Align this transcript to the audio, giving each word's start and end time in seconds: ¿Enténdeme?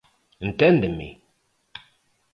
¿Enténdeme? 0.47 1.09